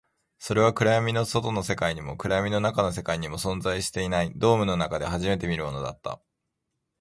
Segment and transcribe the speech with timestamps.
[0.39, 6.19] それは暗闇の外の世界にも、暗闇の中の世界にも存在していない、ドームの中で初めて見るものだった